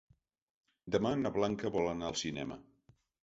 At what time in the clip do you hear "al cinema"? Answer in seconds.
2.09-2.59